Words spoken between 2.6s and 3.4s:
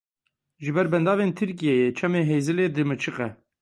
dimiçiqe.